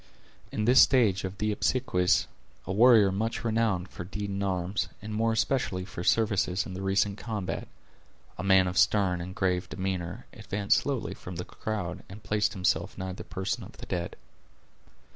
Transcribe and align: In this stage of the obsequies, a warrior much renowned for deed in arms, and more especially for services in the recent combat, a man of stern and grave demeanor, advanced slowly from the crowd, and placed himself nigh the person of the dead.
In 0.51 0.65
this 0.65 0.81
stage 0.81 1.23
of 1.23 1.37
the 1.37 1.51
obsequies, 1.51 2.25
a 2.65 2.71
warrior 2.73 3.11
much 3.11 3.43
renowned 3.43 3.89
for 3.89 4.03
deed 4.03 4.31
in 4.31 4.41
arms, 4.41 4.89
and 4.99 5.13
more 5.13 5.31
especially 5.31 5.85
for 5.85 6.03
services 6.03 6.65
in 6.65 6.73
the 6.73 6.81
recent 6.81 7.19
combat, 7.19 7.67
a 8.35 8.43
man 8.43 8.65
of 8.65 8.79
stern 8.79 9.21
and 9.21 9.35
grave 9.35 9.69
demeanor, 9.69 10.25
advanced 10.33 10.77
slowly 10.79 11.13
from 11.13 11.35
the 11.35 11.45
crowd, 11.45 12.01
and 12.09 12.23
placed 12.23 12.53
himself 12.53 12.97
nigh 12.97 13.13
the 13.13 13.23
person 13.23 13.63
of 13.63 13.73
the 13.77 13.85
dead. 13.85 14.15